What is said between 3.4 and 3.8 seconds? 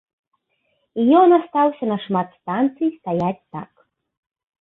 так.